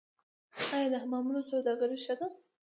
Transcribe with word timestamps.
آیا 0.75 0.87
د 0.93 0.95
حمامونو 1.03 1.41
سوداګري 1.51 1.97
ښه 2.03 2.13
ده؟ 2.19 2.27